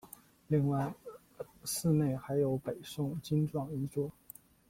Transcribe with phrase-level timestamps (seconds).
[0.47, 0.91] 另外
[1.63, 4.09] 寺内还有北宋经幢一座。